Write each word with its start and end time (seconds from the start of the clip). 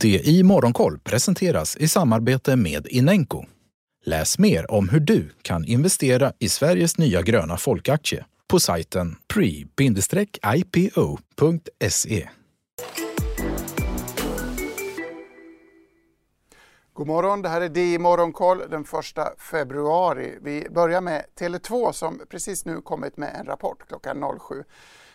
Det 0.00 0.28
i 0.28 0.42
Morgonkoll 0.42 0.98
presenteras 0.98 1.76
i 1.76 1.88
samarbete 1.88 2.56
med 2.56 2.86
Inenco. 2.86 3.44
Läs 4.04 4.38
mer 4.38 4.70
om 4.70 4.88
hur 4.88 5.00
du 5.00 5.30
kan 5.42 5.64
investera 5.64 6.32
i 6.38 6.48
Sveriges 6.48 6.98
nya 6.98 7.22
gröna 7.22 7.56
folkaktie 7.56 8.24
på 8.48 8.60
sajten 8.60 9.16
pre-ipo.se. 9.34 9.88
God 17.00 17.06
morgon, 17.06 17.42
det 17.42 17.48
här 17.48 17.60
är 17.60 17.68
DI 17.68 17.98
Morgonkoll 17.98 18.58
den 18.70 18.82
1 18.82 18.88
februari. 19.38 20.38
Vi 20.40 20.66
börjar 20.70 21.00
med 21.00 21.24
Tele2 21.38 21.92
som 21.92 22.20
precis 22.28 22.64
nu 22.64 22.80
kommit 22.80 23.16
med 23.16 23.36
en 23.40 23.46
rapport 23.46 23.88
klockan 23.88 24.38
07. 24.48 24.64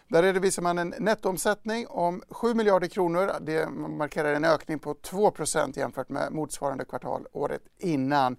Där 0.08 0.24
redovisar 0.24 0.62
man 0.64 0.78
en 0.78 0.94
nettoomsättning 1.00 1.88
om 1.88 2.24
7 2.30 2.54
miljarder 2.54 2.88
kronor. 2.88 3.32
Det 3.42 3.70
markerar 3.70 4.34
en 4.34 4.46
ökning 4.46 4.80
på 4.80 4.94
2% 4.94 5.80
jämfört 5.80 6.10
med 6.10 6.32
motsvarande 6.34 6.86
kvartal 6.86 7.28
året 7.32 7.62
innan. 7.78 8.38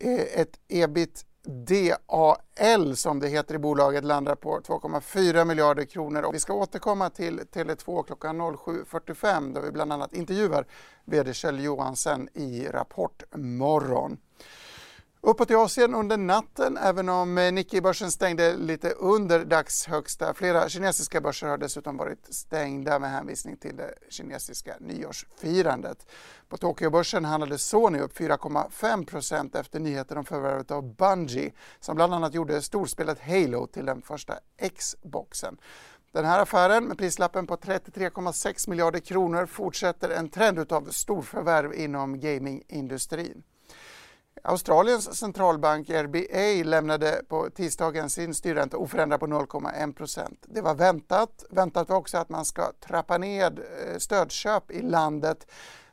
Eh, 0.00 0.40
ett 0.40 0.60
ebit 0.68 1.26
DAL 1.44 2.96
som 2.96 3.20
det 3.20 3.28
heter 3.28 3.54
i 3.54 3.58
bolaget 3.58 4.04
landar 4.04 4.34
på 4.34 4.60
2,4 4.60 5.44
miljarder 5.44 5.84
kronor. 5.84 6.22
Och 6.22 6.34
vi 6.34 6.38
ska 6.38 6.54
återkomma 6.54 7.10
till 7.10 7.40
Tele2 7.40 8.02
klockan 8.02 8.40
07.45 8.40 9.54
då 9.54 9.60
vi 9.60 9.70
bland 9.70 9.92
annat 9.92 10.14
intervjuar 10.14 10.66
VD 11.04 11.34
Kjell 11.34 11.60
Johansen 11.60 12.28
i 12.34 12.66
Rapportmorgon. 12.66 14.18
Uppåt 15.24 15.50
i 15.50 15.54
Asien 15.54 15.94
under 15.94 16.16
natten, 16.16 16.76
även 16.76 17.08
om 17.08 17.38
eh, 17.38 17.52
Nikkei-börsen 17.52 18.10
stängde 18.10 18.56
lite 18.56 18.90
under 18.90 19.44
dagshögsta. 19.44 20.34
Flera 20.34 20.68
kinesiska 20.68 21.20
börser 21.20 21.46
har 21.46 21.58
dessutom 21.58 21.96
varit 21.96 22.34
stängda 22.34 22.98
med 22.98 23.10
hänvisning 23.10 23.56
till 23.56 23.76
det 23.76 23.94
kinesiska 24.08 24.76
nyårsfirandet. 24.80 26.06
På 26.48 26.56
Tokyobörsen 26.56 27.24
handlade 27.24 27.58
Sony 27.58 27.98
upp 27.98 28.18
4,5% 28.18 29.60
efter 29.60 29.80
nyheten 29.80 30.18
om 30.18 30.24
förvärvet 30.24 30.70
av 30.70 30.94
Bungie 30.94 31.52
som 31.80 31.96
bland 31.96 32.14
annat 32.14 32.34
gjorde 32.34 32.62
storspelet 32.62 33.18
Halo 33.20 33.66
till 33.66 33.86
den 33.86 34.02
första 34.02 34.38
Xboxen. 34.78 35.56
Den 36.12 36.24
här 36.24 36.38
affären 36.38 36.84
med 36.84 36.98
prislappen 36.98 37.46
på 37.46 37.56
33,6 37.56 38.68
miljarder 38.68 39.00
kronor 39.00 39.46
fortsätter 39.46 40.10
en 40.10 40.28
trend 40.28 40.72
av 40.72 40.88
storförvärv 40.90 41.74
inom 41.74 42.20
gamingindustrin. 42.20 43.42
Australiens 44.44 45.18
centralbank 45.18 45.90
RBA 45.90 46.64
lämnade 46.64 47.22
på 47.28 47.50
tisdagen 47.50 48.10
sin 48.10 48.34
styrränta 48.34 48.76
oförändrad 48.76 49.20
på 49.20 49.26
0,1% 49.26 50.36
Det 50.42 50.60
var 50.60 50.74
väntat. 50.74 51.44
Väntat 51.50 51.88
var 51.88 51.96
också 51.96 52.18
att 52.18 52.28
man 52.28 52.44
ska 52.44 52.72
trappa 52.72 53.18
ned 53.18 53.58
eh, 53.58 53.98
stödköp 53.98 54.70
i 54.70 54.82
landet. 54.82 55.46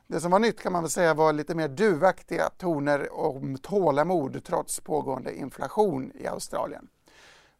Det 0.06 0.20
som 0.20 0.30
var 0.30 0.38
nytt 0.38 0.62
kan 0.62 0.72
man 0.72 0.82
väl 0.82 0.90
säga 0.90 1.14
var 1.14 1.32
lite 1.32 1.54
mer 1.54 1.68
duvaktiga 1.68 2.50
toner 2.58 3.12
om 3.12 3.58
tålamod 3.58 4.44
trots 4.44 4.80
pågående 4.80 5.36
inflation 5.36 6.12
i 6.14 6.26
Australien. 6.26 6.88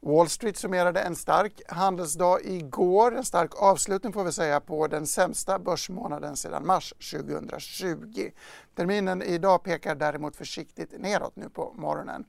Wall 0.02 0.28
Street 0.28 0.56
summerade 0.56 1.00
en 1.00 1.16
stark 1.16 1.62
handelsdag 1.68 2.40
igår, 2.44 3.16
en 3.16 3.24
stark 3.24 3.62
avslutning 3.62 4.12
får 4.12 4.24
vi 4.24 4.32
säga 4.32 4.60
på 4.60 4.86
den 4.86 5.06
sämsta 5.06 5.58
börsmånaden 5.58 6.36
sedan 6.36 6.66
mars 6.66 6.94
2020. 7.10 8.30
Terminen 8.76 9.22
idag 9.22 9.62
pekar 9.62 9.94
däremot 9.94 10.36
försiktigt 10.36 11.00
neråt 11.00 11.36
nu 11.36 11.48
på 11.48 11.74
morgonen. 11.76 12.24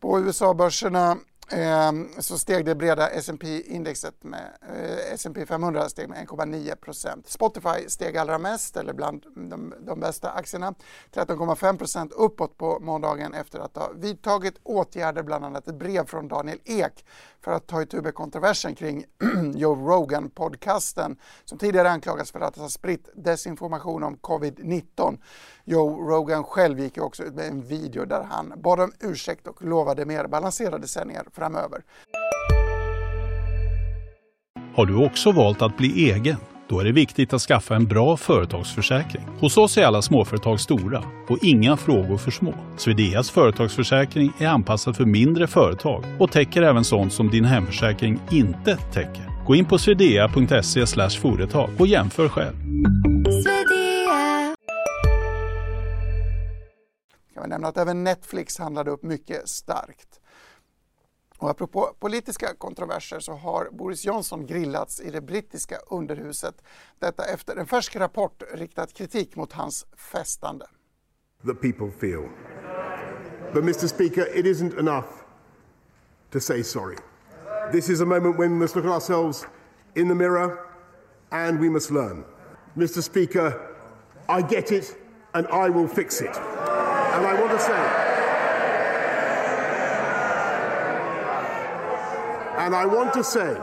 På 0.00 0.20
USA-börserna 0.20 1.16
Ehm, 1.52 2.08
så 2.18 2.38
steg 2.38 2.64
det 2.64 2.74
breda 2.74 3.08
S&P 3.08 3.62
indexet 3.66 4.24
med 4.24 4.50
eh, 4.62 5.14
S&P 5.14 5.46
500 5.46 5.88
steg 5.88 6.08
med 6.08 6.28
1,9% 6.28 7.22
Spotify 7.26 7.88
steg 7.88 8.16
allra 8.16 8.38
mest, 8.38 8.76
eller 8.76 8.92
bland 8.92 9.24
de, 9.34 9.74
de 9.80 10.00
bästa 10.00 10.30
aktierna, 10.30 10.74
13,5% 11.14 12.12
uppåt 12.12 12.58
på 12.58 12.78
måndagen 12.80 13.34
efter 13.34 13.58
att 13.58 13.76
ha 13.76 13.90
vidtagit 13.94 14.54
åtgärder, 14.62 15.22
bland 15.22 15.44
annat 15.44 15.68
ett 15.68 15.74
brev 15.74 16.06
från 16.06 16.28
Daniel 16.28 16.58
Ek 16.64 17.04
för 17.40 17.52
att 17.52 17.66
ta 17.66 17.82
itu 17.82 18.02
med 18.02 18.14
kontroversen 18.14 18.74
kring 18.74 19.04
Joe 19.54 19.74
Rogan-podcasten 19.74 21.16
som 21.44 21.58
tidigare 21.58 21.90
anklagats 21.90 22.32
för 22.32 22.40
att 22.40 22.56
ha 22.56 22.68
spritt 22.68 23.08
desinformation 23.14 24.02
om 24.02 24.16
covid-19. 24.16 25.18
Joe 25.64 26.10
Rogan 26.10 26.44
själv 26.44 26.80
gick 26.80 26.98
också 26.98 27.22
ut 27.22 27.34
med 27.34 27.46
en 27.46 27.62
video 27.62 28.04
där 28.04 28.22
han 28.22 28.52
bad 28.56 28.80
om 28.80 28.92
ursäkt 29.00 29.46
och 29.46 29.62
lovade 29.62 30.04
mer 30.04 30.26
balanserade 30.26 30.88
sändningar 30.88 31.26
framöver. 31.42 31.82
Har 34.74 34.86
du 34.86 34.96
också 35.06 35.32
valt 35.32 35.62
att 35.62 35.76
bli 35.76 36.10
egen? 36.10 36.36
Då 36.68 36.80
är 36.80 36.84
det 36.84 36.92
viktigt 36.92 37.32
att 37.32 37.40
skaffa 37.40 37.76
en 37.76 37.84
bra 37.84 38.16
företagsförsäkring. 38.16 39.22
Hos 39.40 39.56
oss 39.56 39.78
är 39.78 39.84
alla 39.84 40.02
småföretag 40.02 40.60
stora 40.60 41.04
och 41.28 41.38
inga 41.42 41.76
frågor 41.76 42.18
för 42.18 42.30
små. 42.30 42.54
Swedeas 42.76 43.30
företagsförsäkring 43.30 44.32
är 44.38 44.46
anpassad 44.46 44.96
för 44.96 45.04
mindre 45.04 45.46
företag 45.46 46.04
och 46.18 46.32
täcker 46.32 46.62
även 46.62 46.84
sånt 46.84 47.12
som 47.12 47.30
din 47.30 47.44
hemförsäkring 47.44 48.20
inte 48.30 48.76
täcker. 48.76 49.44
Gå 49.46 49.54
in 49.54 49.64
på 49.64 49.78
swedea.se 49.78 50.86
företag 51.20 51.70
och 51.78 51.86
jämför 51.86 52.28
själv. 52.28 52.54
Kan 57.34 57.42
vi 57.42 57.48
nämna 57.48 57.68
att 57.68 57.78
även 57.78 58.04
Netflix 58.04 58.58
handlade 58.58 58.90
upp 58.90 59.02
mycket 59.02 59.48
starkt. 59.48 60.21
Och 61.42 61.50
apropå 61.50 61.94
politiska 61.98 62.54
kontroverser 62.54 63.20
så 63.20 63.32
har 63.32 63.68
Boris 63.72 64.04
Johnson 64.04 64.46
grillats 64.46 65.00
i 65.00 65.10
det 65.10 65.20
brittiska 65.20 65.78
underhuset. 65.90 66.54
Detta 66.98 67.24
efter 67.24 67.56
en 67.56 67.66
färsk 67.66 67.96
rapport 67.96 68.42
riktat 68.54 68.92
kritik 68.94 69.36
mot 69.36 69.52
hans 69.52 69.86
festande. 69.96 70.66
The 71.46 71.54
people 71.54 71.90
feel. 72.00 72.28
But 73.52 73.64
Mr 73.64 73.86
Speaker, 73.86 74.38
it 74.38 74.46
isn't 74.46 74.78
enough 74.78 75.06
to 76.30 76.40
say 76.40 76.62
sorry. 76.62 76.96
This 77.72 77.88
is 77.88 78.00
a 78.00 78.06
moment 78.06 78.38
when 78.38 78.52
we 78.52 78.58
must 78.58 78.76
look 78.76 78.84
at 78.84 78.92
ourselves 78.92 79.46
in 79.94 80.08
the 80.08 80.14
mirror 80.14 80.58
and 81.30 81.60
we 81.60 81.70
must 81.70 81.90
learn. 81.90 82.24
Mr 82.74 83.02
Speaker, 83.02 83.76
I 84.28 84.42
get 84.42 84.72
it 84.72 84.96
and 85.34 85.46
I 85.46 85.70
will 85.70 85.88
fix 85.88 86.20
it. 86.20 86.36
And 87.14 87.26
I 87.26 87.40
want 87.40 87.52
to 87.52 87.58
say 87.58 88.11
And 92.62 92.76
I 92.76 92.86
want 92.86 93.12
to 93.14 93.24
say 93.24 93.60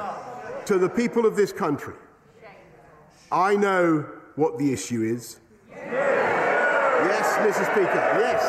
to 0.65 0.77
the 0.77 0.89
people 0.89 1.25
of 1.25 1.37
this 1.37 1.53
country, 1.53 1.93
I 3.31 3.55
know 3.55 4.05
what 4.35 4.57
the 4.57 4.73
issue 4.73 5.03
is. 5.03 5.39
Yes, 5.73 7.37
Mr. 7.37 7.63
Speaker, 7.71 8.05
yes, 8.19 8.43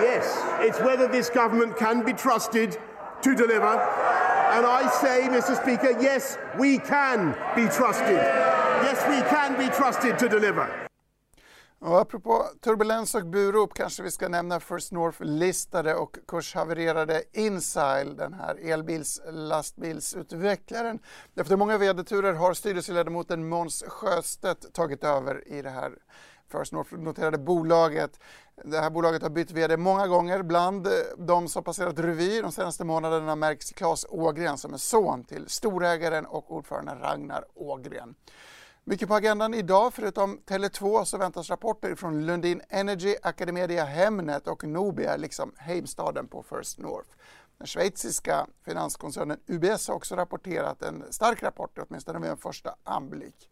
yes. 0.00 0.66
It's 0.66 0.80
whether 0.80 1.08
this 1.08 1.28
government 1.28 1.76
can 1.76 2.02
be 2.02 2.14
trusted 2.14 2.78
to 3.20 3.34
deliver. 3.34 3.66
And 3.66 4.64
I 4.64 4.88
say, 5.02 5.28
Mr. 5.28 5.60
Speaker, 5.60 6.00
yes, 6.00 6.38
we 6.58 6.78
can 6.78 7.36
be 7.54 7.68
trusted. 7.68 8.16
Yes, 8.16 8.98
we 9.10 9.20
can 9.28 9.58
be 9.58 9.66
trusted 9.76 10.18
to 10.20 10.26
deliver. 10.26 10.88
Och 11.84 12.00
apropå 12.00 12.44
turbulens 12.60 13.14
och 13.14 13.26
burop 13.26 13.74
kanske 13.74 14.02
vi 14.02 14.10
ska 14.10 14.28
nämna 14.28 14.60
First 14.60 14.92
North-listade 14.92 15.94
och 15.94 16.18
kurshavererade 16.28 17.22
Insile, 17.32 18.14
den 18.14 18.32
här 18.32 18.54
elbils-lastbilsutvecklaren. 18.54 20.98
Efter 21.36 21.56
många 21.56 21.78
vd-turer 21.78 22.32
har 22.32 22.54
styrelseledamoten 22.54 23.48
Måns 23.48 23.84
Sjöstedt 23.88 24.74
tagit 24.74 25.04
över 25.04 25.48
i 25.48 25.62
det 25.62 25.70
här 25.70 25.92
First 26.52 26.72
North-noterade 26.72 27.38
bolaget. 27.38 28.20
Det 28.64 28.78
här 28.78 28.90
bolaget 28.90 29.22
har 29.22 29.30
bytt 29.30 29.50
vd 29.50 29.76
många 29.76 30.06
gånger. 30.06 30.42
Bland 30.42 30.88
de 31.18 31.48
som 31.48 31.64
passerat 31.64 31.98
revy 31.98 32.40
de 32.40 32.52
senaste 32.52 32.84
månaderna 32.84 33.36
märks 33.36 33.70
Claes 33.70 34.06
Ågren 34.08 34.58
som 34.58 34.74
är 34.74 34.78
son 34.78 35.24
till 35.24 35.48
storägaren 35.48 36.26
och 36.26 36.56
ordföranden 36.56 36.98
Ragnar 36.98 37.44
Ågren. 37.54 38.14
Mycket 38.84 39.08
på 39.08 39.14
agendan 39.14 39.54
idag. 39.54 39.94
Förutom 39.94 40.38
Tele2 40.38 41.04
så 41.04 41.18
väntas 41.18 41.50
rapporter 41.50 41.94
från 41.94 42.26
Lundin 42.26 42.60
Energy, 42.68 43.16
Academedia 43.22 43.84
Hemnet 43.84 44.46
och 44.46 44.64
Nobia 44.64 45.16
liksom 45.16 45.52
Heimstaden 45.56 46.28
på 46.28 46.42
First 46.42 46.78
North. 46.78 47.08
Den 47.58 47.66
schweiziska 47.66 48.46
finanskoncernen 48.64 49.38
UBS 49.46 49.88
har 49.88 49.94
också 49.94 50.16
rapporterat 50.16 50.82
en 50.82 51.04
stark 51.10 51.42
rapport, 51.42 51.78
åtminstone 51.78 52.18
vid 52.18 52.30
en 52.30 52.36
första 52.36 52.74
anblick. 52.84 53.48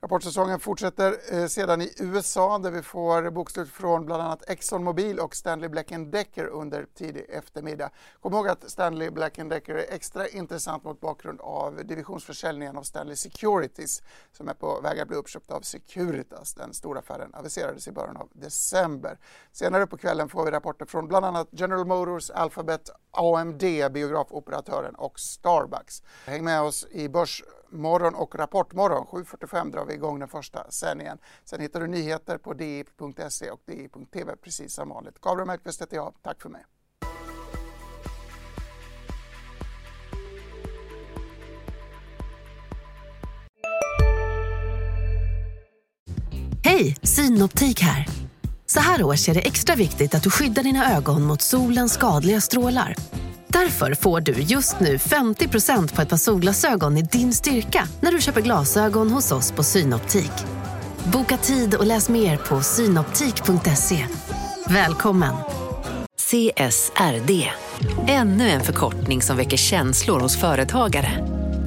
Rapportsäsongen 0.00 0.60
fortsätter 0.60 1.16
eh, 1.32 1.46
sedan 1.46 1.80
i 1.80 1.94
USA 1.98 2.58
där 2.58 2.70
vi 2.70 2.82
får 2.82 3.30
bokslut 3.30 3.68
från 3.68 4.06
bland 4.06 4.22
annat 4.22 4.50
ExxonMobil 4.50 5.18
och 5.18 5.34
Stanley 5.34 5.68
Black 5.68 5.92
Decker 6.12 6.46
under 6.46 6.86
tidig 6.94 7.26
eftermiddag. 7.28 7.90
Kom 8.20 8.34
ihåg 8.34 8.48
att 8.48 8.70
Stanley 8.70 9.10
Black 9.10 9.36
Decker 9.36 9.74
är 9.74 9.94
extra 9.94 10.28
intressant 10.28 10.84
mot 10.84 11.00
bakgrund 11.00 11.40
av 11.40 11.86
divisionsförsäljningen 11.86 12.76
av 12.76 12.82
Stanley 12.82 13.16
Securities 13.16 14.02
som 14.32 14.48
är 14.48 14.54
på 14.54 14.80
väg 14.80 15.00
att 15.00 15.08
bli 15.08 15.16
uppköpt 15.16 15.50
av 15.50 15.60
Securitas. 15.60 16.54
Den 16.54 16.74
stora 16.74 16.98
affären 16.98 17.34
aviserades 17.34 17.88
i 17.88 17.92
början 17.92 18.16
av 18.16 18.28
december. 18.32 19.18
Senare 19.52 19.86
på 19.86 19.96
kvällen 19.96 20.28
får 20.28 20.44
vi 20.44 20.50
rapporter 20.50 20.86
från 20.86 21.08
bland 21.08 21.24
annat 21.24 21.48
General 21.50 21.86
Motors, 21.86 22.30
Alphabet, 22.30 22.90
AMD, 23.10 23.62
biografoperatören 23.92 24.94
och 24.94 25.20
Starbucks. 25.20 26.02
Häng 26.26 26.44
med 26.44 26.62
oss 26.62 26.86
i 26.90 27.08
Börs 27.08 27.42
morgon 27.70 28.14
och 28.14 28.34
Rapportmorgon. 28.34 29.06
7.45 29.06 29.72
drar 29.72 29.84
vi 29.84 29.94
igång 29.94 30.18
den 30.18 30.28
första 30.28 30.70
sändningen. 30.70 31.18
Sen 31.44 31.60
hittar 31.60 31.80
du 31.80 31.86
nyheter 31.86 32.38
på 32.38 32.54
di.se 32.54 33.50
och 33.50 33.60
di.tv 33.66 34.36
precis 34.36 34.74
som 34.74 34.88
vanligt. 34.88 35.20
Gabriel 35.20 35.46
Mellqvist 35.46 35.82
heter 35.82 35.96
jag. 35.96 36.14
Tack 36.22 36.42
för 36.42 36.48
mig. 36.48 36.64
Hej, 46.64 46.96
Synoptik 47.02 47.80
här. 47.80 48.06
Så 48.66 48.80
här 48.80 49.02
års 49.02 49.28
är 49.28 49.34
det 49.34 49.40
extra 49.40 49.74
viktigt 49.74 50.14
att 50.14 50.22
du 50.22 50.30
skyddar 50.30 50.62
dina 50.62 50.96
ögon 50.96 51.22
mot 51.22 51.42
solens 51.42 51.92
skadliga 51.92 52.40
strålar. 52.40 52.94
Därför 53.64 53.94
får 53.94 54.20
du 54.20 54.32
just 54.32 54.80
nu 54.80 54.96
50% 54.96 55.94
på 55.94 56.02
ett 56.02 56.08
par 56.08 56.16
solglasögon 56.16 56.96
i 56.96 57.02
din 57.02 57.32
styrka 57.32 57.88
när 58.00 58.12
du 58.12 58.20
köper 58.20 58.40
glasögon 58.40 59.10
hos 59.10 59.32
oss 59.32 59.52
på 59.52 59.62
Synoptik. 59.62 60.32
Boka 61.12 61.36
tid 61.36 61.74
och 61.74 61.86
läs 61.86 62.08
mer 62.08 62.36
på 62.36 62.60
synoptik.se. 62.60 64.06
Välkommen! 64.68 65.34
CSRD, 66.16 67.48
ännu 68.08 68.48
en 68.48 68.60
förkortning 68.60 69.22
som 69.22 69.36
väcker 69.36 69.56
känslor 69.56 70.20
hos 70.20 70.36
företagare. 70.36 71.37